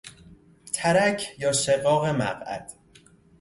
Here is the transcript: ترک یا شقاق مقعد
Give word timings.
ترک 0.73 1.21
یا 1.39 1.51
شقاق 1.53 2.05
مقعد 2.05 2.71